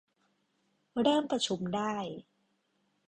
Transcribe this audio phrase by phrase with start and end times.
[1.01, 1.93] เริ่มประชุมได้